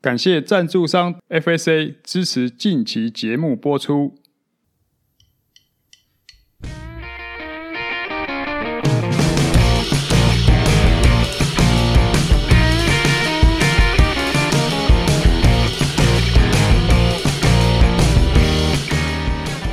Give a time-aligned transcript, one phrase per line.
[0.00, 4.14] 感谢赞助商 FSA 支持近期节目播出。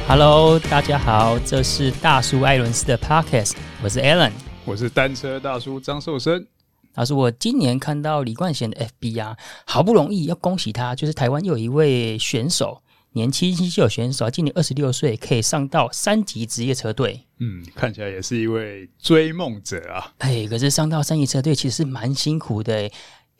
[0.07, 3.53] Hello，大家好，这是大叔艾伦斯的 Podcast，
[3.83, 4.31] 我是 Alan，
[4.65, 6.47] 我是单车大叔张寿生。
[6.95, 12.81] 他说：“我今年看到李冠贤的 FB 啊，好不容易要恭喜他，就是台湾又有一位选手，
[13.11, 17.27] 年轻新秀选手，今年二十六岁，可以上到三级职业车队。
[17.39, 20.13] 嗯，看起来也是一位追梦者啊。
[20.19, 22.89] 哎，可是上到三级车队其实是蛮辛苦的，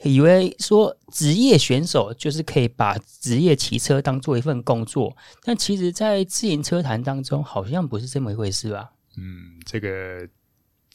[0.04, 8.92] 以为说职业选手就是可以把职业骑车当做一份工作，但其实，在自行车坛当中，好像不是这么一回事吧？
[9.16, 10.28] 嗯，这个。”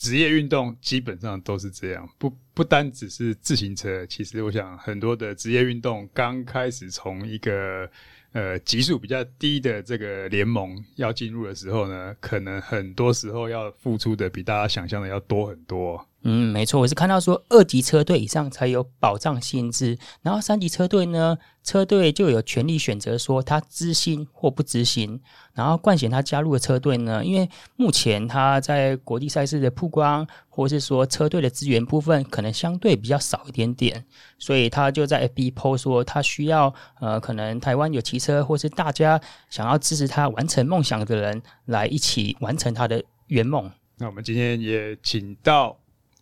[0.01, 7.87] 职业运动基本上都是这样，不不单只是自行车，其实我想很多的职业运动刚开始从一个
[8.33, 16.09] 呃级数比较低的这个联盟要进入的时候呢，可能很多时候要付出的比大家想象的要多很多。
[16.23, 25.19] 嗯，没错，我是看到说二级车队以上才有保障薪资，然后三级车队呢，车队就有权利选择说他知薪或不支薪。
[25.55, 34.05] 然后冠贤他加入的车队呢，因为目前他在国际赛事的曝光，或是说车队的资源部分可能相对比较少一点点，
[34.39, 43.71] 所以他就在 FB PO 说他需要呃，可能台湾有骑车或是大家想要支持他完成梦想的人来一起完成他的圆梦。
[43.97, 45.79] 那我们今天也请到。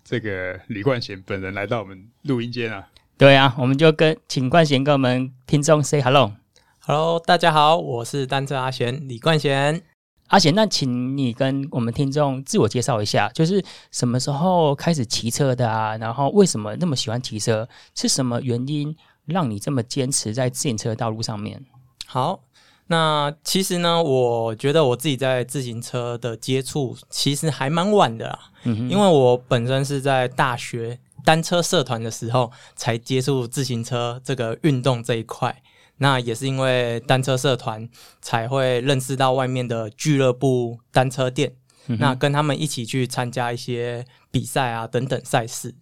[0.09, 9.83] 这个李冠贤本人来到我们录音间啊，对啊，我们就跟请冠贤跟我们听众 say hello，hello，大家好，我是单车阿贤李冠贤。
[10.29, 15.95] 阿贤，那请你跟我们听众自我介绍一下，就是什么时候开始骑车的啊？
[15.99, 17.69] 然后为什么那么喜欢骑车？
[17.95, 21.63] 是什么原因让你这么坚持在自行车道路上面？
[22.07, 22.41] 好。
[22.89, 35.63] 那其实呢，我觉得我自己在自行车的接触其实还蛮晚的啦，嗯，因为我本身是在大学单车社团的时候才接触自行车这个运动这一块。
[35.99, 37.89] 那也是因为单车社团
[38.23, 41.53] 才会认识到外面的俱乐部单车店，
[41.89, 45.75] 嗯，那跟他们一起去参加一些比赛啊等等赛事。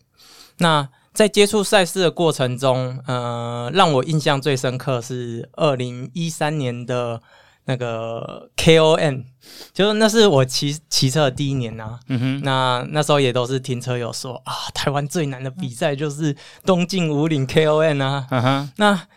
[0.59, 7.21] 那在接触赛事的过程中，呃，让我印象最深刻是二零一三年的
[7.65, 9.25] 那个 KOM，
[9.73, 12.01] 就是那是我骑骑车的第一年呐、啊。
[12.09, 18.27] 嗯哼，那那时候也都是听车友说啊，台湾最难的比赛就是东进五岭 KOM 啊。
[18.31, 19.09] 嗯哼，那。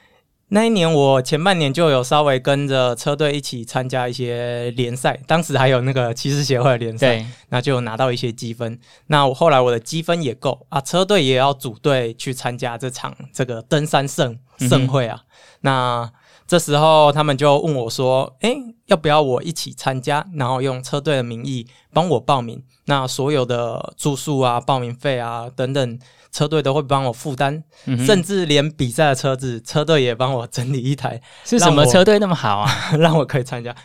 [0.51, 8.79] 那一年，我前半年就有稍微跟着车队一起参加一些联赛，当时还有那个骑士协会的联赛，那就拿到一些积分。
[9.07, 15.21] 那我后来我的积分也够啊，车队也要组队去参加这场这个登山盛盛会啊。
[15.21, 15.29] 嗯、
[15.61, 16.11] 那
[16.47, 20.25] 这时候他们就问我说：“诶、欸，要不要我一起参加？
[20.33, 22.63] 然后用车队的名义帮我报名？
[22.85, 25.99] 那所有的住宿啊、报名费啊等等。”
[26.31, 31.21] 车队都会帮我负担，嗯、甚至连比赛的车子，车队也帮我整理一台。
[31.45, 32.71] 是什么车队那么好啊？
[32.97, 33.75] 让我可以参加？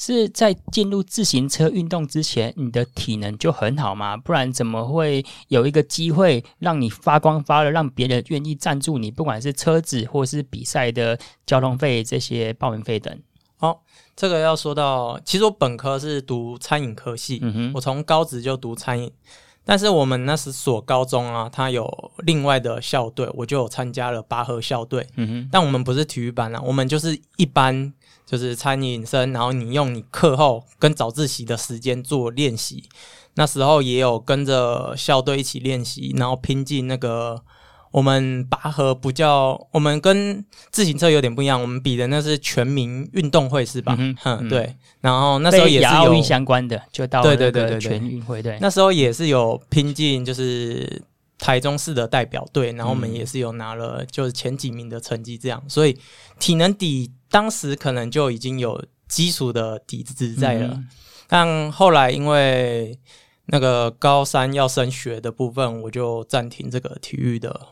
[0.00, 4.16] 是在进入自行车运动之前，你的体能就很好吗？
[4.16, 9.10] 不然怎么会有一个机会让你发光发热，让别人愿意赞助你？
[9.10, 13.12] 不管是车子或是比赛的交通费、这些报名费等。
[13.58, 13.76] 哦，
[14.14, 17.42] 这个要说到，其实我本科是读餐饮科系，
[17.74, 19.10] 我从高职就读餐饮。
[19.68, 21.86] 但是我们那时所高中啊，它有
[22.20, 25.06] 另外的校队，我就有参加了拔河校队。
[25.16, 27.92] 嗯哼，但我们不是体育班啊，我们就是一般
[28.24, 32.88] 就是餐饮生，然后你用你课后跟早自习的时间做练习。
[33.34, 37.42] 那时候也有跟着校队一起练习，然后拼进那个。
[37.90, 41.60] 我们拔河不叫，我们跟自行车有点不一样。
[41.60, 43.96] 我们比的那是全民运动会是吧？
[43.98, 44.76] 嗯哼，嗯对。
[45.00, 48.58] 然后那时候也是有奥运相关的，就到对对对对全运会对。
[48.60, 51.02] 那时候也是有拼进，就是
[51.38, 55.62] 台中市的代表队，然后我们也是有拿了就是前几名的成绩这样。
[55.68, 55.98] 所以
[56.38, 60.88] 体能底当时可能就已经有基础的底子在了，嗯、
[61.26, 62.98] 但后来因为。
[63.50, 67.68] 那个高三要升学的部分，我就暂停这个体育的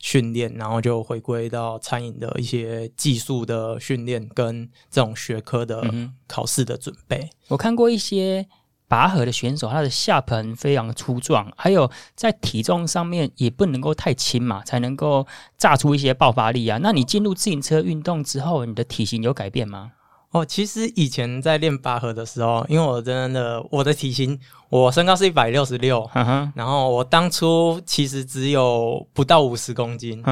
[0.00, 5.82] 训练，然后就回归到餐饮的一些技术的训练跟这种学科的
[6.26, 7.30] 考试的准备。
[7.48, 8.46] 我看过一些
[8.88, 15.24] 拔河的选手，他的下盆非常粗壮，还有在体重上面也不能够太轻嘛，才能够
[15.56, 16.78] 炸出一些爆发力啊。
[16.82, 19.92] 那你进入自行车运动之后，你的体型有改变吗？
[20.32, 24.38] 哦，其实以前在练拔河的时候，因为我真的我的体型，
[24.68, 26.08] 我身高是一百六十六，
[26.54, 30.22] 然后我当初其实只有不到五十公斤，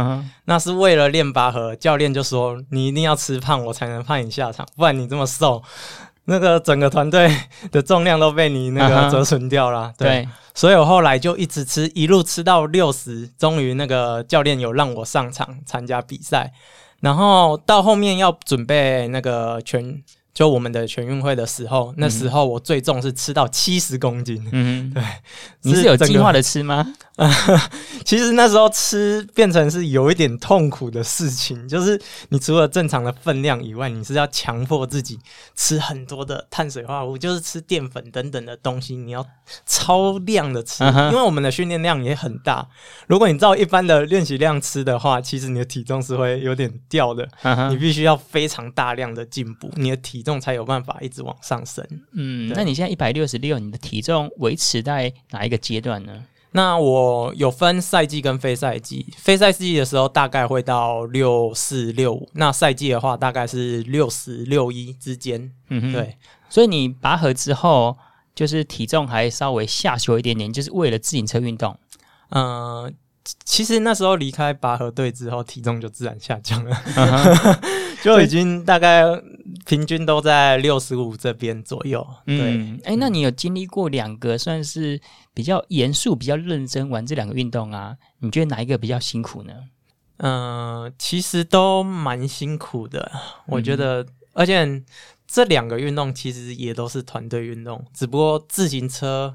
[0.45, 5.61] 那是为了练拔河，教练就说你一定要吃胖，我才能派你下场，不然你这么瘦，
[6.27, 7.29] 那个整个团队
[7.73, 9.93] 的重量都被你那个折损掉了。
[9.99, 16.53] 对，对，所以我后来就一直吃，一路吃到六十，终于那个教练有让我上场参加比赛。
[17.01, 20.03] 然后到后面要准备那个全
[20.35, 24.47] 就我们的全运会的时候，那时候我最重是吃到七十公斤。
[24.53, 25.03] 嗯，对，
[25.63, 26.95] 你是有计划的吃吗？
[28.05, 35.19] 其实那时候吃变成是有一点痛苦的事情， 就是你除了正常的分量以外，你是要强迫自己
[35.57, 39.27] 吃很多的碳水化合物，就是吃淀粉等等的东西，你要
[39.67, 42.69] 超量的吃，因为我们的训练量也很大。
[43.09, 47.29] 如果你照一般的练习量吃的话，其实你的体重是会有点掉的。
[47.71, 51.85] 你必须要非常大量的进步，你的体重才有办法一直往上升。
[52.13, 56.23] 嗯，那你现在一百六十六，你的体重维持在哪一个阶段呢？
[56.53, 65.53] 那我有分赛季跟非赛季，非赛季的时候大概会到六四六五，那赛季的话大概是六十六一之间。
[65.69, 66.17] 嗯哼，对，
[66.49, 67.97] 所以你拔河之后，
[68.35, 71.79] 就是体重还稍微下修一点点，就是为了自行车运动。
[72.31, 72.93] 嗯、呃。
[73.45, 76.77] 其实那时候离开拔河队之后，体重就自然下降了，
[78.03, 79.03] 就已经大概
[79.67, 82.07] 平均都在六十五这边左右。
[82.25, 82.39] 对，
[82.85, 85.01] 哎、嗯，那你有经历过两个算是
[85.35, 87.97] 比较严肃、比较认真玩这两个运动啊？
[88.21, 89.53] 你觉得哪一个比较辛苦呢？
[90.19, 93.13] 嗯、呃，其实都蛮辛苦的，
[93.47, 94.83] 我觉得，嗯、而且
[95.27, 99.35] 这两个运动其实也都是团队运动，只不过自行车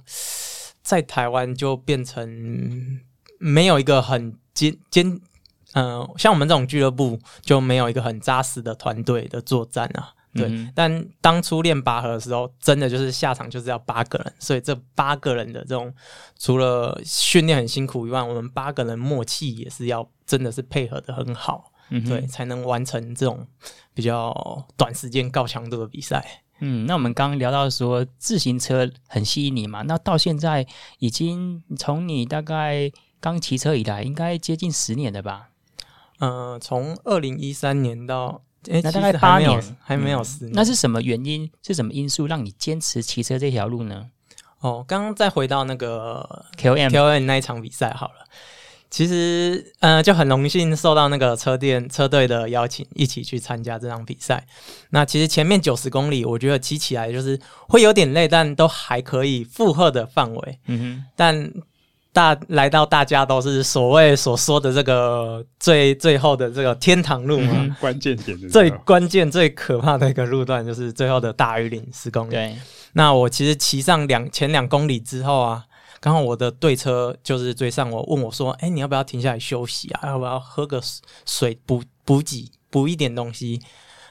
[0.81, 2.99] 在台湾就变成。
[3.43, 5.05] 没有一个很坚坚，
[5.73, 10.13] 嗯、呃，像我们这种俱乐部就没有一个很扎实的团队的作战啊。
[10.33, 15.93] 对，嗯、但当初练拔河的时候，真的就是下场就是要八个人，所以这八个人的这种
[16.39, 23.45] 除了训练很辛苦以外，我们八个人默契也是要真的是配合的很好，嗯、对，才能完成这种
[23.93, 26.25] 比较短时间高强度的比赛。
[26.61, 30.65] 嗯，那我们刚刚聊到说自行车很吸引你嘛，那到现在
[30.99, 32.89] 已经从你大概。
[33.23, 35.47] 刚骑车以来，应该接近十年了吧？
[36.19, 40.51] 呃，从二零一三年到，欸、那大概八年，还没有十年。
[40.51, 40.55] 嗯。
[40.55, 41.49] 那是什么原因？
[41.65, 44.07] 是什么因素让你坚持骑车这条路呢？
[44.59, 48.25] 哦，刚刚再回到那个 KOM KOM 那一场比赛好了。
[48.89, 54.45] 其实，呃，就很荣幸受到那个车店车队的邀请，一起去参加这场比赛。
[54.89, 57.39] 那其实前面九十公里，我觉得骑起来就是
[57.69, 60.59] 会有点累，但都还可以负荷的范围。
[60.67, 61.53] 嗯哼，但。
[62.13, 72.31] 大来到大家都是所谓所说的这个最最后的这个天堂路嘛，嗯、关键点最关键最可怕的一个路段就是最后的大禹岭十公里。
[72.31, 72.55] 对，
[72.93, 75.65] 那我其实骑上两前两公里之后啊，
[75.99, 80.09] 刚好我的队车就是追上我，问我说：“哎、欸，你要不要停下来休息啊？
[80.09, 80.79] 要不要喝个
[81.25, 83.59] 水补补给补一点东西？”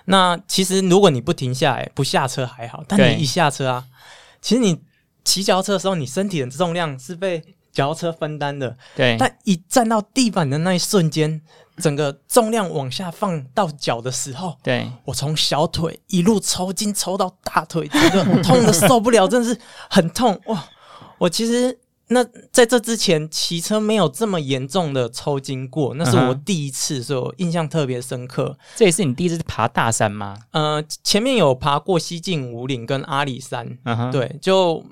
[0.06, 3.84] 那其实如果你不停下来不下车还好，但你一下车啊，
[4.40, 4.80] 其实你
[5.22, 7.40] 骑脚车的时候，你身体的重量是被
[7.72, 11.40] 脚车分担的，对，但一站到地板的那一瞬间，
[11.78, 19.58] 整个重量往下放到脚的时候，对，我从小腿一路抽筋抽到大腿，这个痛的受不了，真的是
[19.88, 20.62] 很痛哇！
[21.16, 21.78] 我其实
[22.08, 27.02] 那在这之前骑车没有这么严重的抽筋过，那是我第一次，uh.
[27.02, 28.54] 所以我印象特别深刻。
[28.76, 30.36] 这也是你第一次爬大山吗？
[30.50, 34.12] 呃，前面有爬过西进五岭跟阿里山，uh.
[34.12, 34.84] 对，就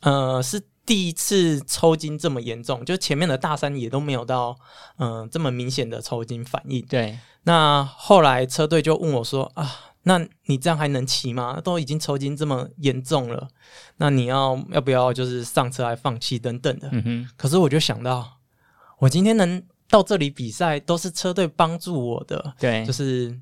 [0.00, 0.62] 呃是。
[0.86, 4.54] 第一次抽筋这么严重，就前面的大山也都没有到，
[4.98, 6.84] 嗯、呃，这么明显的抽筋反应。
[6.86, 9.70] 对，那后来车队就问我说：“啊，
[10.02, 11.60] 那你这样还能骑吗？
[11.60, 13.48] 都已经抽筋这么严重了，
[13.96, 17.28] 那你要要不要就是上车来放弃等等的？”嗯哼。
[17.36, 18.38] 可是我就想到，
[18.98, 22.54] 我今天能到这里比赛，都是车队帮助我的。
[22.58, 23.38] 对，就是，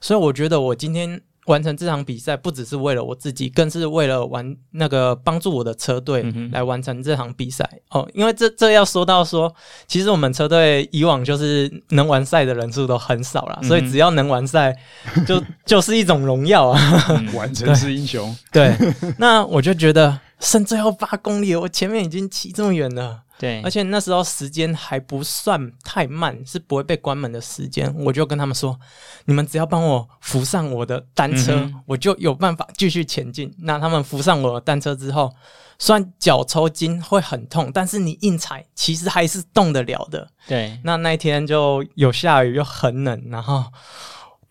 [0.00, 1.22] 所以我觉得我今天。
[1.46, 6.22] 完成这场比赛不只是为了我自己，更是为了完那个帮助我的车队
[6.52, 8.10] 来完成这场比赛、嗯、哦。
[8.14, 9.52] 因为这这要说到说，
[9.88, 14.76] 其实我们车队以往就是能完赛的人数都很少了，嗯、所以只要能完赛，
[15.26, 16.78] 就 就是一种荣耀啊！
[17.34, 18.36] 完成是英雄。
[18.52, 18.76] 对，
[19.18, 23.22] 那我就觉得剩最后八公里，我前面已经骑这么远了。
[23.42, 27.92] 对，而且那时候时间还不算太慢，是不会被关门的时间。
[27.98, 28.78] 我就跟他们说
[29.26, 35.34] ：“你们只要帮我扶上我的单车，嗯、我就有办法继续前进。”那他们扶上我的单车之后，
[35.76, 40.28] 虽然脚抽筋会很痛，但是你硬踩其实还是动得了的。
[40.46, 43.64] 对，那那一天就有下雨又很冷，然后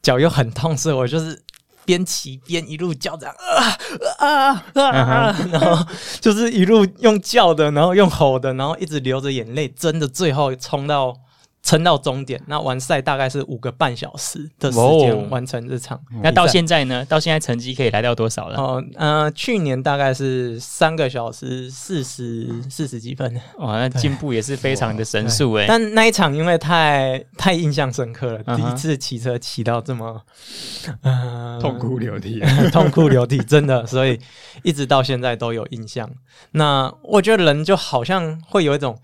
[0.02, 1.42] 脚又很痛，所以我就是
[1.86, 3.78] 边骑边一路叫这样啊
[4.20, 5.86] 啊啊啊，然后
[6.20, 11.16] 就是一路用叫的，然后用吼的，然后一直流着眼泪，真的最后冲到。
[11.63, 15.96] 撑到终点，那完赛大概是五个半小时的时间完成这场。
[15.98, 17.06] 哦、那到现在呢？
[17.06, 18.58] 到现在成绩可以来到多少了？
[18.58, 23.39] 哦，呃，去年大概是三个小时四十四十几分。
[23.60, 25.65] 哇，那进步也是非常的神速诶。
[25.68, 30.20] 但那一场因为太太印象深刻了，第一次骑车骑到这么，
[31.01, 32.41] 呃，痛哭流涕，
[32.74, 34.20] 痛哭流涕，真的，所以
[34.63, 36.10] 一直到现在都有印象。
[36.53, 38.98] 那我觉得人就好像会有一种。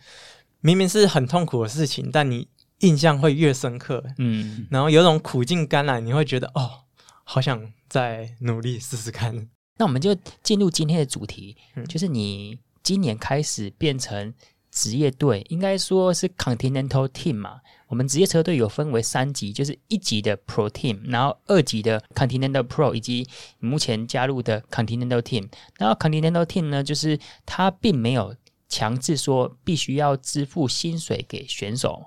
[0.68, 6.84] 明明是很痛苦的事情，但你印象会越深刻，嗯，然后有种苦尽甘来，你会觉得哦，
[7.24, 9.48] 好想再努力试试看。
[9.78, 14.34] 那我们就进入今天的主题，嗯、就是你今年开始变成
[14.70, 17.62] 职业队，应该说是 Continental Team 嘛。
[17.88, 23.26] 我们职业车队有分为三级，就是一级的 Pro Team，然后二级的 Continental Pro，以及
[23.60, 25.48] 目前加入的 Continental Team。
[25.78, 28.36] 然后 Continental Team 呢，就是它并没有。
[28.70, 32.06] 强制说必须要支付薪水给选手，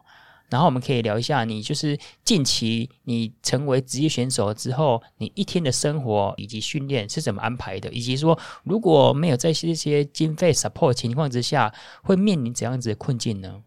[0.49, 13.62] 然后我们可以聊一下，你就是近期你成为职业选手之后，你一天的生活以及训练是怎么安排的，以及说如果没有在这些经费 support 情况之下，会面临怎样子的困境呢？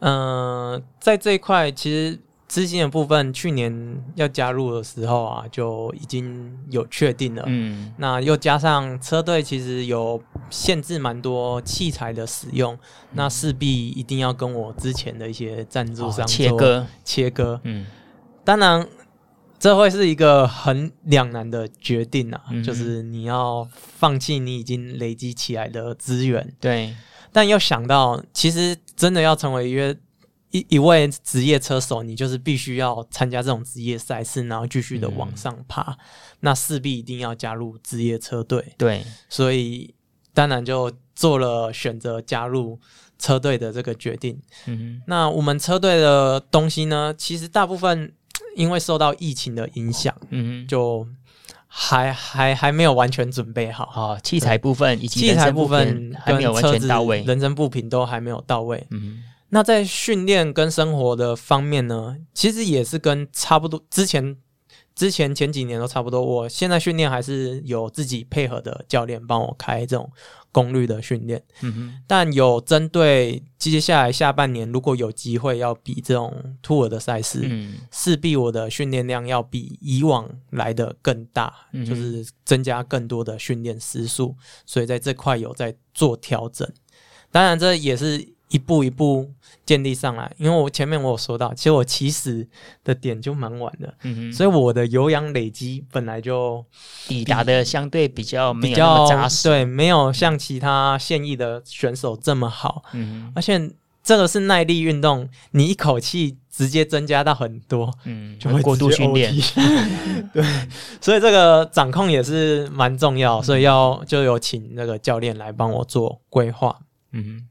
[0.00, 2.20] 嗯、在这一块其实。
[2.54, 7.42] 资金的部分，去年要加入的时候啊，就已经有确定了。
[7.48, 12.78] 嗯，那又加上车队其实有限制蛮多器材的使用，嗯、
[13.14, 17.60] 那势必一定要跟我之前的一些赞助商、哦、切割切割。
[17.64, 17.86] 嗯，
[18.44, 18.86] 当然
[19.58, 26.54] 这会是一个很两难的决定啊，嗯、就是你要放弃你已经累积起来的资源。
[26.60, 26.94] 对，
[27.32, 29.96] 但又想到，其实真的要成为一个。
[30.54, 35.98] 一一位职业车手，你就是必须要参加这种职业赛事，然后继续的往上爬，嗯、
[36.40, 38.72] 那势必一定要加入职业车队。
[38.78, 39.92] 对，所以
[40.32, 42.78] 当然就做了选择加入
[43.18, 44.40] 车队的这个决定。
[44.66, 48.12] 嗯，那我们车队的东西呢，其实大部分
[48.54, 51.04] 因为受到疫情的影响，嗯，就
[51.66, 53.90] 还还还没有完全准备好。
[53.96, 58.86] 哦，器材部分以及器材部分还没有完全到位，人身部品都还没有到位。
[58.90, 59.22] 嗯哼。
[59.54, 64.36] 那在训练跟生活的方面呢，其实也是跟差不多，之前
[64.96, 66.20] 之前前几年都差不多。
[66.20, 70.10] 我现在训练还是有自己配合的教练帮我开这种
[70.50, 72.02] 功率的训练，嗯哼。
[72.04, 81.86] 但有针对接下来下半年如果有机会要比这种 Tour 的赛事，嗯，势必我的训练量要比以往来的更大，嗯。
[81.86, 84.34] 就是增加更多的训练时数，
[84.66, 86.68] 所以在这块有在做调整。
[87.30, 88.33] 当然，这也是。
[88.54, 89.28] 一步一步
[89.66, 92.46] 建立上来，因为我前面我有说到，其实我起始
[92.84, 96.64] 的点就蛮晚的，嗯哼，所以我的有氧累积本来就
[97.08, 103.72] 抵达的相对比较比较扎实，对，没有像其他现役的选手这么好，嗯哼，而且
[104.04, 109.34] 这个是耐力运动，你一口气直接增加到很多，嗯，就会过度训练，
[110.32, 110.44] 对，
[111.00, 116.78] 所以这个掌控也是蛮重要，所以要就有请那个教练来帮我做规划，
[117.10, 117.48] 嗯哼。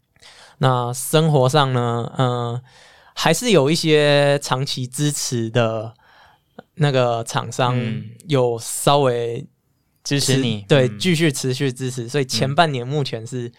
[0.64, 2.62] 那生活上呢，嗯、呃，
[3.14, 5.94] 还是有一些长期支持的
[6.76, 7.78] 那个厂商
[8.30, 9.46] 有稍微
[10.06, 13.52] 支持你，对，继续持续支持，所以前半年目前是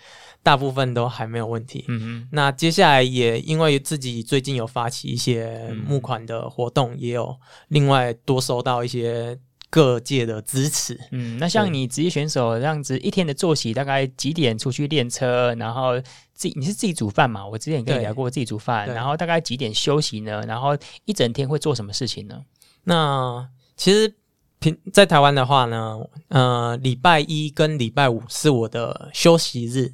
[0.42, 1.84] 大部分都还没有问题。
[1.88, 7.37] 嗯哼，那接下来也因为自己最近有发起一些募款的活动，也有
[7.68, 9.38] 另外多收到一些。
[9.75, 16.00] 各界的支持，嗯，那像你职业选手这样子，一天的作息大概几点出去练车，然后
[16.33, 17.45] 自己你是自己煮饭嘛？
[17.45, 20.40] 我之前也跟你聊过自己煮饭，然后大概几点休息呢？
[20.47, 22.40] 然后一整天会做什么事情呢？
[22.85, 24.14] 那其实
[24.61, 29.90] 平在台湾的话呢，呃，礼拜一跟礼拜五是我的休息日。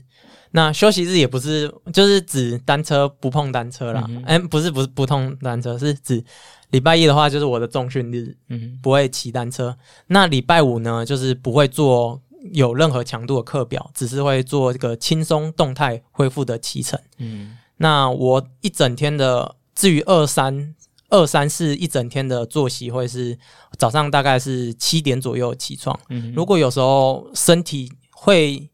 [0.52, 6.24] 那休息日也不是就是指单车不碰单车啦，哎、嗯欸，不是不是不碰单车，是指。
[6.70, 9.76] 礼拜一的话就是我的重训日，嗯，不会骑单车。
[10.06, 16.96] 那礼拜五呢，就是不会做有任何强度的课表，只是会做这个轻松动态恢复的骑乘。
[17.18, 20.72] 嗯，那我一整天的，至于二三
[21.08, 23.36] 二三四一整天的作息会是
[23.76, 25.98] 早上大概是七点左右起床。
[26.08, 28.70] 嗯，如果有时候身体会。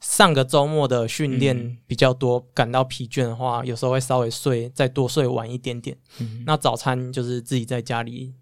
[0.00, 5.96] 上个周末的训练比较多，感到疲倦的话，有时候会稍微睡，再多睡晚一点点。
[6.20, 8.32] 嗯、那早餐就是自己在家里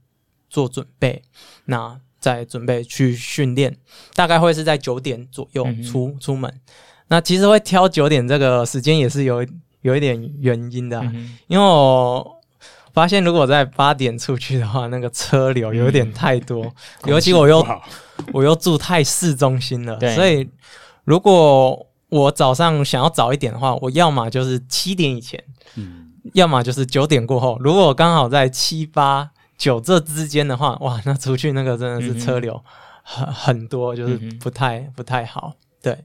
[0.50, 1.22] 做准备，
[1.64, 3.76] 那再准备去训练，
[4.14, 6.60] 大概会是在九点左右出、嗯、出门。
[7.08, 9.46] 那其实会挑九点这个时间也是有
[9.82, 11.00] 有一点原因的、
[11.46, 12.40] 因为我
[12.92, 17.64] 发现如果在八点出去的话，那个车流有点太多，嗯、尤其我又
[18.32, 20.48] 我又住太市中心了，所以
[21.06, 25.42] 如果我早上想要早一点的话，我要么就是七点以前，
[25.76, 27.56] 嗯，要么就是九点过后。
[27.60, 32.60] 如果刚好在七八九这之间的话，哇，那出去那个真的是车流
[33.04, 35.54] 很很多，就是不太不太好。
[35.80, 36.04] 对，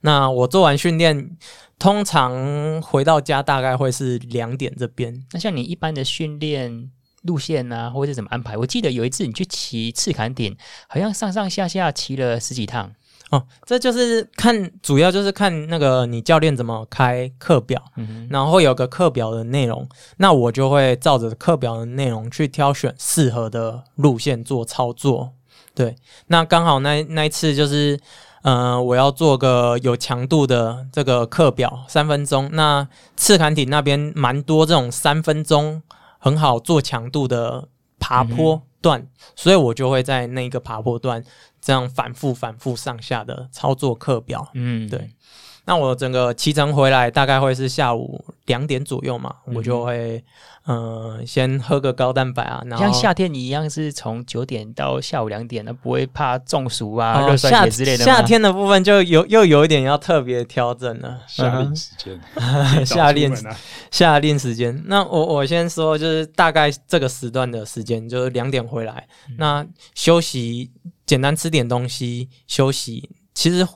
[0.00, 1.36] 那我做完训练，
[1.78, 5.26] 通常回到家大概会是两点这边。
[5.32, 6.90] 那像你一般的训练
[7.22, 8.56] 路线啊，或者怎么安排？
[8.56, 10.56] 我记得有一次你去骑赤坎顶，
[10.88, 12.94] 好像上上下下骑了十几趟。
[13.30, 19.88] 哦，这就是看，主要就是看那个你教练怎么开课表，嗯、然后会有个课表的内容，
[20.18, 25.32] 那我就会照着课表的内容去挑选适合的路线做操作。
[25.74, 25.96] 对，
[26.28, 27.98] 那刚好那那一次就是，
[28.42, 32.48] 呃，我要做个有强度的这个课表，三分钟。
[32.52, 35.82] 那赤坎顶那边蛮多这种三分钟
[36.20, 37.66] 很好做强度的
[37.98, 41.24] 爬坡段，嗯、所以我就会在那个爬坡段。
[41.64, 45.10] 这样反复反复上下的操作课表，嗯，对。
[45.66, 50.22] 那我整个骑乘回来大概会是下午两点左右嘛，嗯、我就会
[50.66, 50.76] 嗯、
[51.16, 58.12] 呃、先喝个高蛋白啊，然后像夏天你一样是从九点到下午两点，那不会怕中暑啊、热衰竭之类的吗？
[58.12, 62.20] 夏天的部分就有又有一点要特别调整了， 夏令时间，
[62.84, 63.34] 夏令
[63.90, 64.82] 夏令时间。
[64.84, 70.70] 那我我先说，就是大概这个时段的时间，就是两点回来，嗯、那休息。
[71.06, 73.10] 简单吃点东西，休息。
[73.34, 73.66] 其实，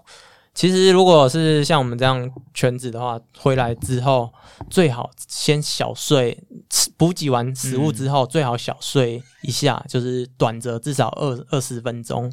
[0.54, 4.32] 其实如果是像我们这样全职的话，回来之后
[4.70, 12.32] 最好先小睡，吃补给完食物之后，最好小睡一下，嗯、就是短则至少二二十分钟，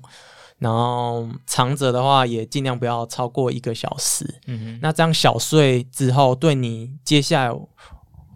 [0.60, 4.42] 然后长则的话也尽量不要超过一个小时。
[4.48, 7.60] 嗯哼，那这样小睡之后，对你接下来。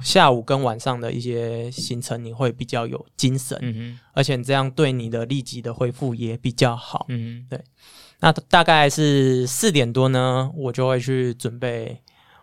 [0.01, 7.05] 下午跟晚上的一些行程，你会比较有精神，嗯、哼而且这样对你的立即的恢复也比较好。
[7.09, 7.63] 嗯哼，对。
[8.21, 12.01] 那大概是四点多呢，我就会去准备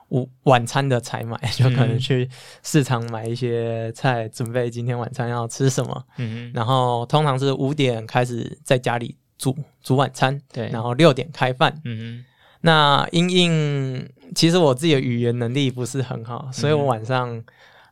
[0.09, 2.29] 午晚餐的采买，就可能去
[2.63, 6.05] 市场买一些菜，准备今天晚餐要吃什么。
[6.17, 11.81] 嗯哼，然后通常是五点开始在家里煮煮晚餐，对，然后六点开饭。
[11.85, 12.25] 嗯哼。
[12.63, 17.31] 那因应其实我自己的语言能力不是很好，所以我晚上，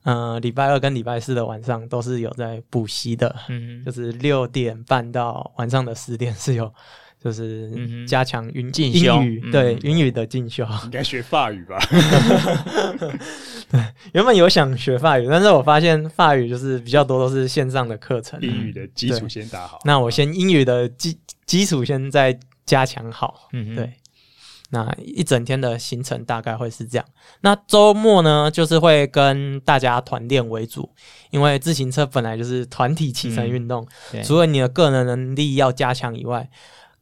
[0.05, 3.83] 嗯、呃，礼拜二跟礼拜四的晚上都是有在补习的，嗯。
[3.83, 6.73] 哼，就是六点半到晚上的十点是有，
[7.23, 10.66] 就是加强英英语，对英语的进修。
[10.85, 11.79] 应该学法语吧？
[13.70, 13.81] 对，
[14.12, 19.81] 原本有想学法语，但是我发现法语就是比较多都是线上的课程，英语的基础先打好。
[19.85, 23.90] 那我先英语的基基础先再加强好，嗯，对。
[24.74, 27.06] 那一整天的行程大概会是这样。
[27.42, 30.90] 那周末呢，就是会跟大家团练为主，
[31.30, 36.50] 因为自行车本来就是团体骑乘运动，嗯、除了你的个人能力要加强以外，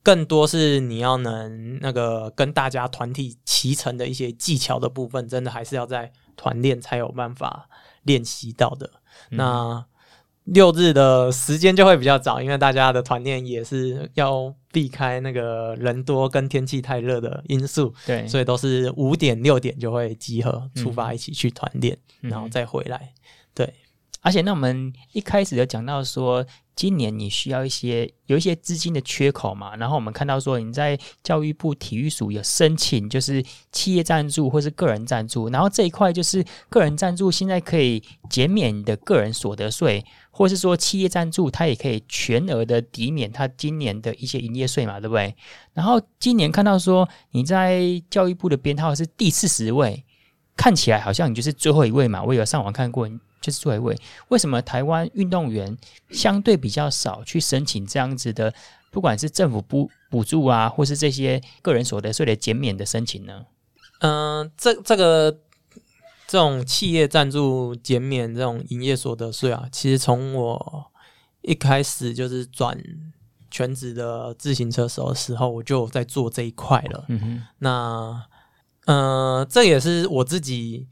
[0.02, 7.68] 更多是你要能那个跟大家团体骑乘的一些技巧的部分，真的还是要在团练才有办法
[8.02, 8.90] 练习到的。
[9.30, 9.86] 嗯、那
[10.44, 23.12] 六日的时间就会比较早，因为大家的团练也是要避开那个人多跟天气太热的因素，对，所以都是五点六点就会集合出发，一起去团练，嗯、然后再回来。
[23.54, 23.72] 对，
[24.22, 40.04] 而且那我们一开始就讲到说，今年你需要一些有一些资金的缺口嘛，然后我们看到说你在教育部体育署有申请，就是企业赞助或是个人赞助，然后这一块就是个人赞助现在可以减免你的个人所得税。
[40.34, 45.36] 或是说企业赞助，它也可以全额的抵免他今年的一些营业税嘛，对不对？
[45.74, 50.02] 然后今年看到说你在教育部的编号是第四十位，
[50.56, 52.22] 看起来好像你就是最后一位嘛。
[52.22, 53.06] 我有上网看过，
[53.42, 53.98] 就是最后一位。
[54.28, 55.76] 为什么台湾运动员
[56.10, 58.54] 相对比较少去申请这样子的，
[58.90, 63.44] 不管是政府补补助啊，或是这些个人所得税的减免的申请呢？
[64.00, 65.40] 嗯、呃，这这个。
[66.28, 70.86] 这种企业赞助减免这种营业所得税啊，其实从我
[71.42, 72.82] 一开始就是转
[73.50, 77.04] 全职的自行车手的时候，我就在做这一块了。
[77.08, 78.24] 嗯哼，那
[78.86, 80.88] 呃，这也是我自己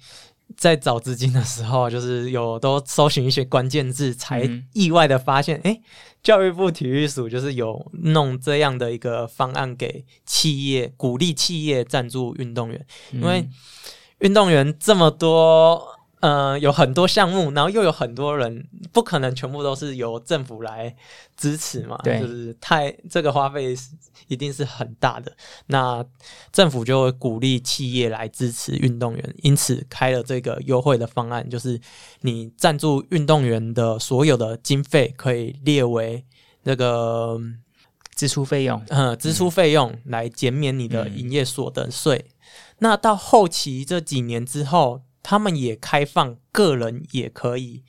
[0.60, 5.82] 在找资金的时候，就是有都搜寻一些关键字，才意外的发现，哎、嗯哼，
[6.22, 13.48] 教育部体育署就是有弄这样的一个方案给企业，鼓励企业赞助运动员，因为。
[14.20, 15.82] 运动员这么多，
[16.20, 20.94] 呃，有很多项目，然后又有很多人，不可能全部都是由政府来
[21.34, 21.98] 支持嘛？
[22.04, 23.74] 对，就是太这个花费
[24.28, 25.34] 一定是很大的。
[25.68, 26.04] 那
[26.52, 31.80] 政府就会鼓励企业来支持运动员，因此开了这个优惠的方案，就是
[32.20, 36.22] 你赞助运动员的所有的经费可以列为
[36.64, 37.40] 那个
[38.14, 42.26] 支出费用，呃，支出费用来减免你的营业所得税。
[42.28, 42.34] 嗯、
[42.80, 45.00] 那到后期这几年之后。
[45.22, 47.82] 他们也开放个人也可以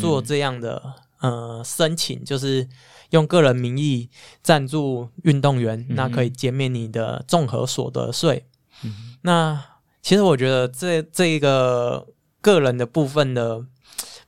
[0.00, 0.82] 做这样的、
[1.20, 2.66] 嗯、呃申请，就是
[3.10, 4.08] 用个人名义
[4.42, 8.46] 赞助运动员，嗯、那可以减免你的综合所得税。
[8.84, 9.62] 嗯、那
[10.00, 12.06] 其实我觉得这这一个
[12.40, 13.62] 个人的部分的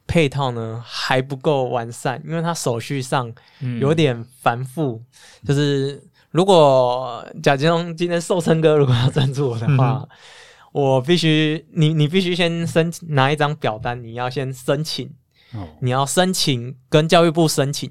[0.06, 3.32] 配套呢还不够完善，因为它手续上
[3.80, 5.02] 有点繁复。
[5.42, 10.06] 嗯、就是如果贾金龙今天寿琛哥如果要赞助我的话。
[10.72, 15.10] 嗯我必须，你你必须先申拿一张表单，你要先申请，
[15.52, 17.90] 哦、你要申请跟教育部申请，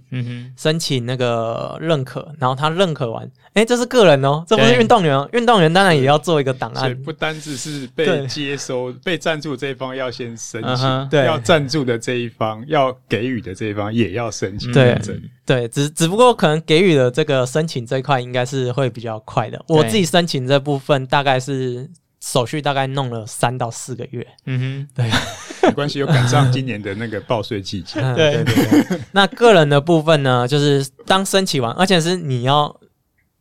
[0.55, 14.97] 申请那个认可，然后他认可完，哎、欸，这是个人哦，这不是运动员哦，运对动员当然也要做一个档案，所以不单只是被接收、被赞助这一方要先申请，嗯、对，要赞助的这一方要给予的这一方也要申请，对，
[15.45, 21.89] 对，只只不过可能给予的这个申请这一块应该是会比较快的，我自己申请这部分大概是。
[22.19, 25.09] 手续大概弄了三到四个月，嗯哼，对，
[25.69, 28.99] 没关系，有赶上今年的那个报税季节，嗯、对对对。
[29.13, 32.77] 那个人的部分呢，就是当申请完，而且是你要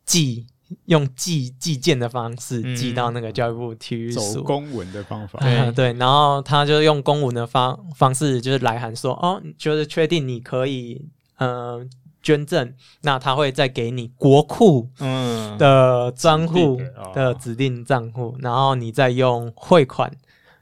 [0.05, 0.47] 寄
[0.87, 5.93] 用寄寄件的方式寄到那个教育部体育署，走公文的方法，对 对。
[5.95, 11.87] 然后他就用公文的方方式，就是来函说，哦，就是确定你可以，嗯、呃。
[12.29, 16.79] 捐赠，那他会再给你国库嗯的账户
[17.15, 20.13] 的指定账户，然后你再用汇款、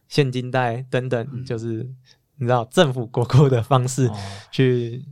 [0.07, 1.89] 现金贷等等，就是
[2.37, 4.09] 你知道政府国库的方式
[4.53, 5.05] 去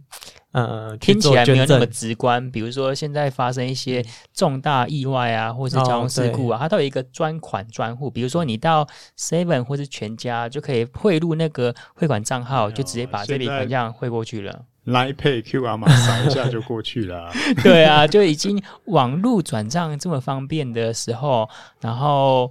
[0.52, 2.48] 呃听起来没有那么直观。
[2.52, 8.08] 比如说现在发生一些重大意外啊，或是交通事故啊，它都有一个专款专户。
[8.08, 8.86] 比如说你到
[9.18, 14.66] Seven 或是全家就可以汇入那个汇款账号，就直接把这笔款项汇过去了。
[14.84, 17.32] 来 Pay QR 码扫一下就过去了，啊。
[17.64, 21.48] 对啊，就已经网络转账这么方便的时候，
[21.80, 22.50] 然后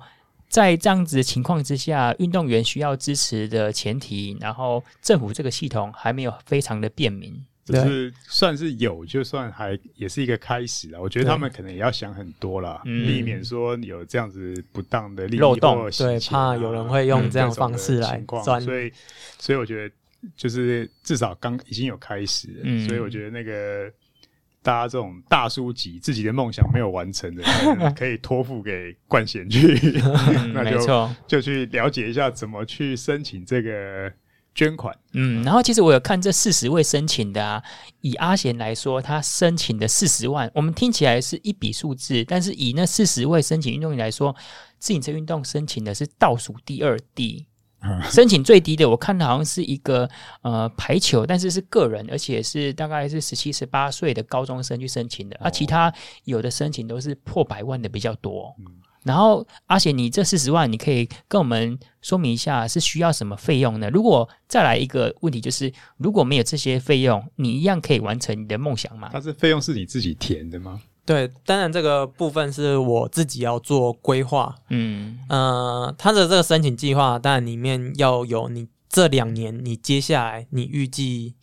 [0.50, 11.00] 在这样子的情况之下，运动员需要支持的前提，然后政府这个系统还没有非常的便民，就是算是有，就算还也是一个开始了。
[11.00, 18.60] 我觉得他们可能也要想很多了，对避免说有这样子不当的利益漏洞，对，怕有人会用这样的方式来赚。
[18.60, 18.91] 所以，
[19.38, 19.96] 所以我觉得。
[20.36, 23.92] 就是至少刚已经有开始了，嗯、所以我觉得那个
[24.62, 27.44] 大家这种大叔级自己的梦想没有完成的，
[27.96, 29.78] 可以托付给冠贤去，
[30.38, 34.12] 嗯、 那就没错就去了解一下怎么去申请这个
[34.56, 34.96] 捐款。
[35.14, 37.62] 嗯，然后其实我有看这四十位申请的啊，
[38.02, 44.34] 以阿贤来说，他申请的四十万，我们听起来是一笔数字，但是以那四十位申请运动员来说，
[44.80, 47.46] 自行车运动申请的是倒数第二低。
[48.10, 50.10] 申请最低的，我看的好像是一个
[50.41, 55.93] 呃排球，但是是个人，而且是大概是十七、十八岁的高中生去申请的，而、啊、其他
[56.24, 58.56] 有的申请都是破百万的比较多。
[58.60, 58.65] 嗯、
[59.04, 63.89] 然后，而且你这四十万，你可以跟我们说明一下是需要什么费用呢？
[63.89, 69.10] 如果再来一个问题，就是如果没有这些费用，你一样可以完成你的梦想吗？
[69.12, 70.82] 它是费用是你自己填的吗？
[71.06, 74.56] 对，当然这个部分是我自己要做规划。
[74.70, 81.36] 嗯，呃，他的这个申请计划，当然里面要有你这两年你接下来你预计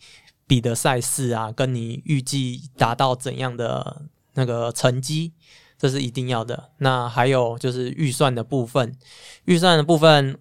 [0.47, 4.01] 比的赛事啊，跟你预计达到怎样的
[4.33, 5.33] 那个成绩，
[5.77, 6.71] 这是一定要的。
[6.79, 8.97] 那还有就是预算的部分，
[9.45, 10.39] 预算的部分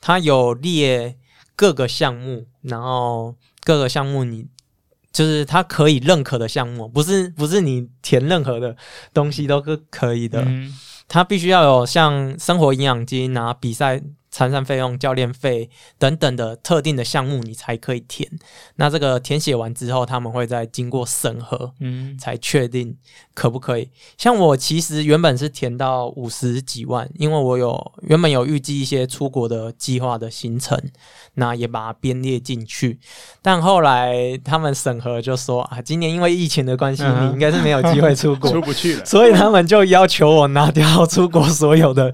[0.00, 1.16] 它有列
[1.56, 4.46] 各个项目，然后各个项目你。
[5.12, 8.76] 就是他可以认可的项目，不是不是你填任何的
[9.12, 10.46] 东西都是可以的，
[11.08, 14.02] 他必须要有像生活营养金啊，比赛。
[14.30, 18.30] 参赛费用、教练费等等的特定的项目，你才可以填。
[18.76, 22.96] 那这个填写完之后，他们会再经过审核，嗯，才确定
[23.34, 23.90] 可不可以。
[24.16, 30.80] 像我其实原本是填到五十几万，因为我有原本有预计一些出国的计划的行程，
[31.34, 33.00] 那也把它编列进去。
[33.42, 42.12] 但后来他们审核就说啊，今年因为疫情的关系，嗯、你应该是没有机会出国， 出不去了，所以他们就要求我拿掉出国所有的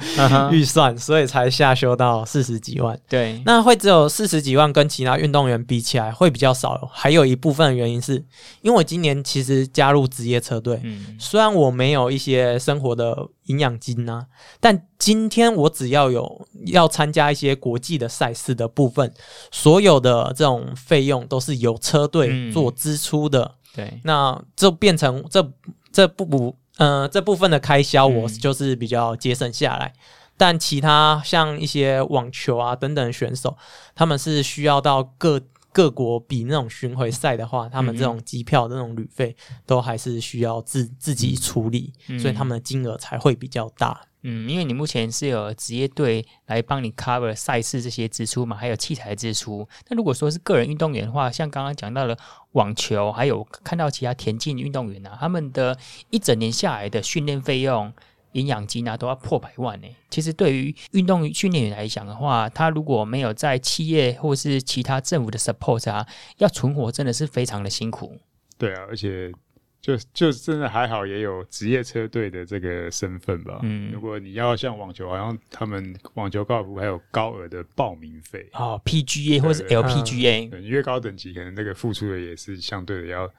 [0.50, 2.05] 预算，嗯、所以才下修到。
[2.06, 2.98] 到四十几万。
[3.08, 6.88] 对，那会只有四十几万，跟其他运动员比起来会比较少。
[6.92, 8.14] 还有一部分的原因是，
[8.62, 14.26] 因为我今年其实加入职业车队，嗯，虽然我没有一些生活的营养金啊，
[14.60, 19.12] 但今天我只要有要参加一些国际的赛事的部分，
[19.50, 23.42] 所有的这种费用都是由车队做支出的。
[23.42, 25.52] 嗯、对，那就变成这
[25.92, 26.56] 这不不。
[26.78, 29.94] 呃，这部分的开销我就是比较节省下来，嗯、
[30.36, 33.56] 但其他像一些网球啊等等选手，
[33.94, 35.40] 他们是需要到各
[35.72, 44.00] 各国比那种巡回赛的话，他们这种机票的那种旅费都还是需要自自己处理，嗯、所以他们的金额才会比较大。
[44.28, 49.68] 嗯，因为你目前是有职业队来帮你 cover 赛事这些支出嘛，还有器材支出。
[49.88, 52.18] 那如果说是个人运动员的话，像刚刚讲到的
[52.52, 55.78] 网球，还有看到其他田径运动员啊，他们的
[56.10, 57.92] 一整年下来的训练费用、
[58.32, 59.86] 营养金啊，都要破百万呢。
[60.10, 66.06] 其实对于运动训练员来讲的话，他如果没有在企业或是其他政府的 support 啊，
[66.38, 68.18] 要存活真的是非常的辛苦。
[68.58, 69.32] 对啊，而且。
[69.78, 73.60] 就就真的还好，也有职业车队的这个身份吧。
[73.62, 83.30] 嗯，如果你要像网球，好像他们网球、高尔夫还有高额的报名费哦，PGA 或是 LPGA，对，越高等级可能那个付出的也是相对的要，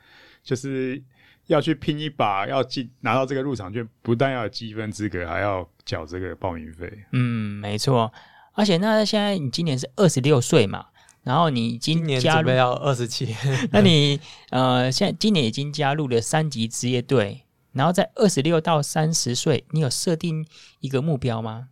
[0.48, 1.04] 就是
[1.48, 6.90] 要去拼一把，要进拿到这个入场券，不但要有积分资格，还要缴这个报名费。
[7.12, 8.10] 嗯，没错。
[8.54, 10.86] 而且那现在你今年是二十六岁嘛？
[11.24, 13.36] 然后你今年加入要二十七，
[13.74, 14.18] 那你
[14.52, 20.48] 呃，现在今年已经加入了三级职业队，然后在二十六到三十岁，你有设定
[20.80, 21.68] 一个目标吗？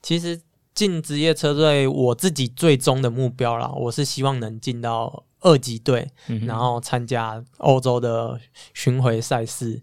[0.00, 0.40] 其实
[0.72, 8.38] 进职业车队，我自己最终的目标啦，我是希望能进到二级队，嗯、然后参加欧洲的
[8.74, 9.80] 巡回赛事。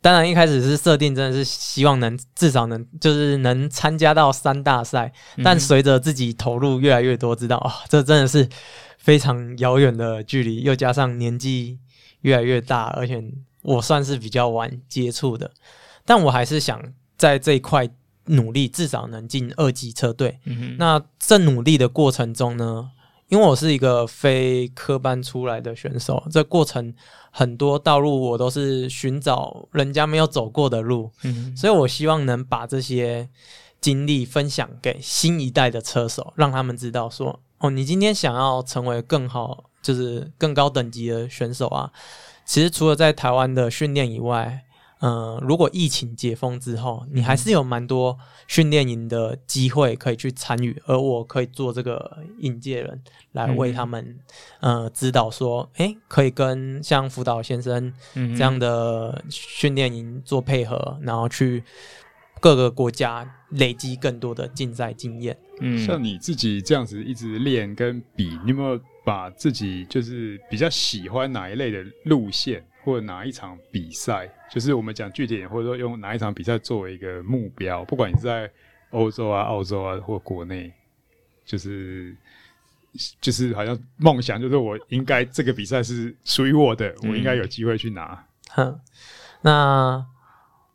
[0.00, 5.12] 当然，一开始是设定，真的是希望能至少能就是能参加到三大赛。
[5.44, 8.48] 但随着自己投入越来越多，知道啊、哦，这真的是
[8.98, 10.62] 非常遥远的距离。
[10.62, 11.78] 又加上年纪
[12.22, 13.22] 越来越大，而且
[13.62, 15.52] 我算是比较晚接触的，
[16.04, 16.82] 但我还是想
[17.16, 17.88] 在这一块
[18.24, 20.40] 努力，至少能进二级车队。
[20.46, 22.90] 嗯、那在努力的过程中呢，
[23.32, 26.94] 因为我是一个非科班出来的选手，这过程。
[27.34, 33.26] 很多道路我都是寻找人家没有走过的路，嗯，所以我希望能把这些
[33.80, 41.90] 经历分享给新一代的车手，让他们知道说，哦，你今天想要成为更好，就是更高等级的选手啊，
[42.44, 44.64] 其实除了在台湾的训练以外。
[45.02, 54.16] 嗯，如果疫情解封之后，你还是有蛮多训练营的机会可以去参与，而我可以做这个引介人来为他们，
[54.60, 61.64] 嗯、呃，指导说，诶、欸，可以跟像辅导先生这样的训练营做配合，然后去
[62.40, 65.36] 各个国家累积更多的竞赛经验。
[65.60, 72.64] 嗯，像你自己这样子一直练跟比，你有没有把自己就是比较喜欢哪一类的路线？
[72.84, 78.50] 或者哪一场比赛，就是我们讲具体点，或者说用哪一场比赛作为一个目标，不管你是在
[78.90, 80.72] 欧洲啊、澳洲啊，或国内，
[81.44, 82.14] 就是
[83.20, 88.26] 就是好像梦想，就是我应该这个比赛是属于我的，嗯、我应该有机会去拿。
[88.50, 88.80] 哼，
[89.40, 90.04] 那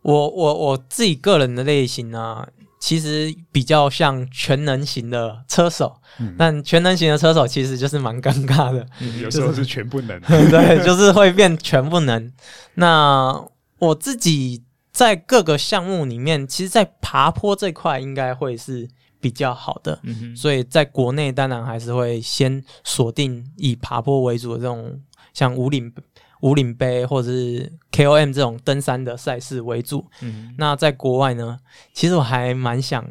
[0.01, 2.49] 我我我自己个人的类型呢、啊？
[2.87, 12.31] 其实比较像全能型的车手，嗯、但全能型的车手其实就是蛮尴尬的，嗯、有时候是全不能， 对，就是会变全不能。
[12.75, 13.43] 那
[13.79, 18.87] 我自己在各个项目里面，其实，在爬坡这块应该会是
[19.19, 24.97] 比较好的，嗯、所以在国内当然还是会先锁定以爬坡为主的这种，
[25.33, 25.93] 像五岭。
[26.41, 30.05] 武岭杯或者是 KOM 这种登山的赛事为主。
[30.21, 31.57] 嗯，那在国外呢，
[31.93, 33.03] 其实我还蛮想，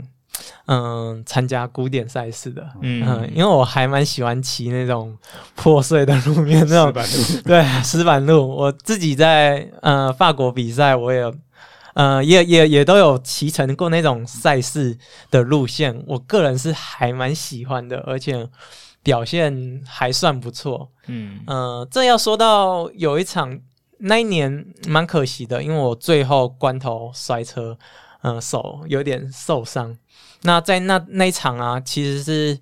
[0.66, 2.62] 嗯，参加古典赛事的。
[2.82, 5.16] 嗯，嗯，因为我还蛮喜欢骑那种
[5.54, 7.04] 破碎的路面，那种
[7.44, 8.48] 对石板路。
[8.48, 11.32] 我自己在呃法国比赛，我也
[11.94, 14.96] 呃也也也都有骑乘过那种赛事
[15.30, 16.02] 的路线。
[16.06, 18.48] 我个人是还蛮喜欢的，而且。
[19.06, 23.56] 表现还算不错，嗯呃，这要说到有一场
[23.98, 27.78] 那一年蛮可惜的，因为我最后关头摔车，
[28.22, 29.96] 嗯、呃，手有点受伤。
[30.42, 32.58] 那在那那一场啊，其实是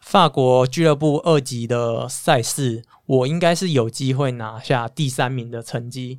[0.00, 6.18] 法国俱乐部二级的赛事，我应该是有机会拿下第三名的成绩。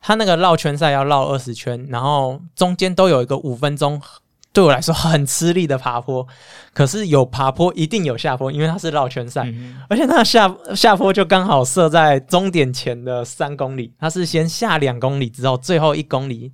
[0.00, 4.02] 他那个绕圈赛要绕二十圈，然后中间都有一个五分钟。
[4.52, 6.26] 对我来说很吃力的爬坡，
[6.74, 16.50] 可是有爬坡一定有下坡，因为它是绕圈赛，嗯、而且那个下下坡就刚好设在终点前的三公里，它是先下两公里之后，最后一公里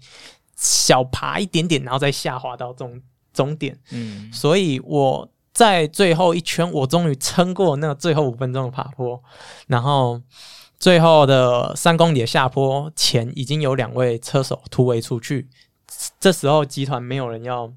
[0.56, 3.00] 小爬一点点，然后再下滑到终
[3.32, 3.78] 终点。
[3.92, 9.22] 嗯，所以我在最后一圈，我终于撑过那个最后五分钟的爬坡，
[9.68, 10.20] 然后
[10.78, 15.48] 最后的三公里的下坡前，已经有两位车手突围出去。
[16.20, 17.72] 这时候集团没有人要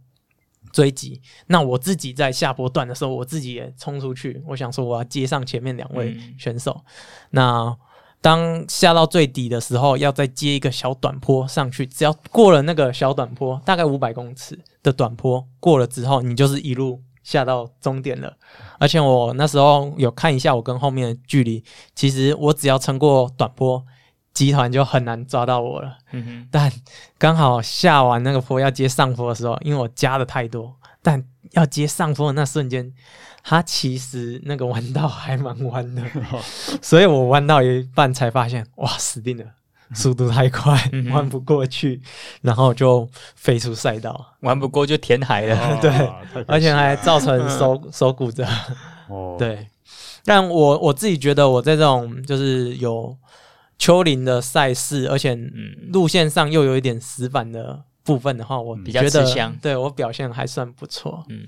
[0.72, 6.72] 追击，那我自己在下坡段的时候，我自己也冲出去，我想说我要接上前面两位选手。
[6.86, 6.92] 嗯、
[7.32, 7.78] 那
[8.22, 18.36] 当下到最底的时候，要再接一个小短坡上去，只要过了那个小短坡，大概五百公尺的短坡过了之后，你就是一路下到终点了。
[18.78, 21.64] 而且我那时候有看一下我跟后面的距离，
[21.96, 23.82] 其实我只要撑过短坡，
[24.40, 25.98] 集团就很难抓到我了。
[26.12, 26.48] 嗯哼。
[26.50, 26.72] 但
[27.18, 32.94] 刚好下完那个坡要接上坡的时候，因为我加的太多，但要接上坡的那瞬间。
[33.42, 36.04] 它其实那个弯道还蛮弯的，
[36.84, 39.46] 所以我弯到一半才发现，哇，死定了，
[39.94, 40.78] 速度太快，
[41.12, 42.02] 弯不过去，
[42.42, 48.46] 然后就飞出赛道，弯不过就填海了， 哦、对，而且还造成 手手骨折。
[49.08, 49.68] 哦，对，
[50.26, 53.18] 但我我自己觉得我在这种就是有
[53.80, 55.34] 丘陵的赛事，而且
[55.92, 57.86] 路线上又有一点死板的。
[58.02, 61.24] 部分的话，我比较吃香，对我表现还算不错。
[61.30, 61.46] 嗯，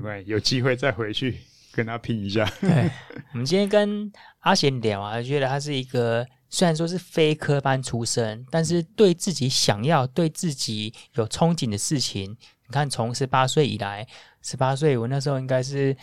[0.00, 1.40] 对，有机会再回去
[1.72, 2.48] 跟他拼一下。
[2.60, 2.88] 对，
[3.32, 14.06] 我们今天跟阿贤聊啊，觉得他是一个虽然说是非科班出身，但是对自己想要、对自己有憧憬的事情，你看从十八岁以来，
[14.40, 15.96] 十八岁我那时候应该是。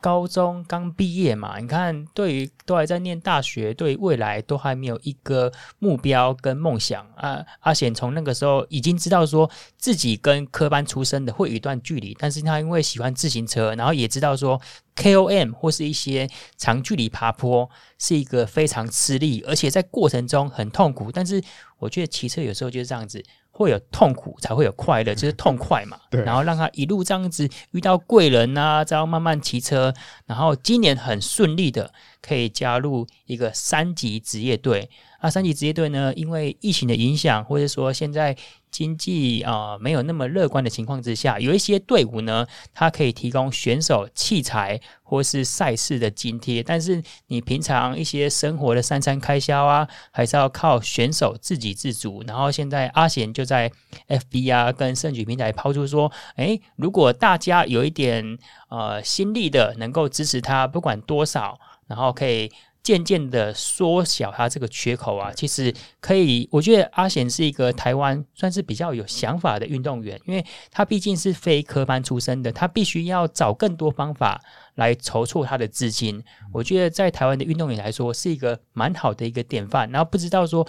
[0.00, 7.44] 高中刚毕业嘛，你看，对于都还在念大学，对未来都还没有一个目标跟梦想啊。
[7.60, 14.60] 阿贤从那个时候已经知道说自己跟科班出身的会有一段距离，但是他因为喜欢自行车，然后也知道说
[14.96, 21.10] KOM 或是一些长距离爬坡是一个非常吃力，而且在过程中很痛苦。
[21.10, 21.42] 但是
[21.78, 23.24] 我觉得骑车有时候就是这样子。
[23.58, 25.98] 会有痛苦，才会有快乐， 就是痛快嘛。
[26.08, 26.22] 对。
[26.22, 29.92] 然后让他一路这样子遇到贵人啊，这样慢慢骑车，
[30.26, 31.92] 然后今年很顺利的
[32.22, 34.88] 可以加入一个三级职业队。
[35.20, 38.36] 那三级职业队呢，因为疫情的影响，或者说现在。
[38.70, 52.22] 经济啊、呃、没有那么乐观的情况之下，有一些队伍呢，它可以提供选手器材或是赛事的津贴，但是你平常一些生活的三餐开销啊，还是要靠选手自给自足。
[52.26, 53.70] 然后现在阿贤就在
[54.08, 62.50] FB 啊跟盛举平台抛出说，诶，如果大家有一点呃心力的，能够支持他，不管多少，然后可以。
[62.88, 74.40] 渐渐的缩小他这个缺口啊，其实可以，我觉得阿贤是一个台湾算是比较有想法的运动员，因为他毕竟是非科班出身的，他必须要找更多方法
[74.76, 76.24] 来筹措他的资金。
[76.50, 79.90] 我觉得在台湾的运动员来说，是一个蛮好的一个典范。
[79.90, 80.66] 然后不知道说。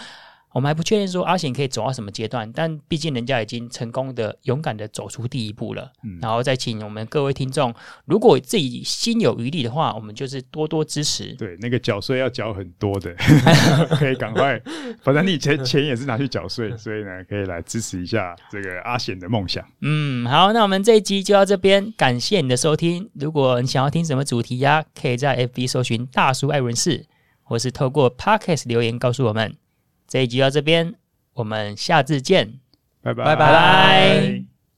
[0.52, 5.92] 我们还不确定说阿贤可以走到什么阶段，但毕竟人家已经成功的、勇敢的走出第一步了。
[6.04, 7.74] 嗯，然后再请我们各位听众，
[8.06, 11.36] 如果自己心有余力的话，我们就是多多支持。
[11.36, 13.14] 对，那个缴税要缴很多的，
[13.98, 14.60] 可以赶快。
[15.04, 19.64] 反正你钱钱也是拿去缴税，所以呢，可以来支持一下这个阿贤的梦想。
[19.82, 23.08] 嗯，好，那我们这一集就到这边，感谢你的收听。
[23.14, 27.06] 如果你想要听什么主题呀、啊，可以在 FB 搜寻“大叔艾文士”，
[27.44, 29.56] 或是透过 Podcast 留言告诉我们。
[30.10, 30.96] 这一集到这边，
[31.36, 32.60] 我们下次见，
[33.02, 33.24] 拜拜。
[33.24, 34.59] 拜拜。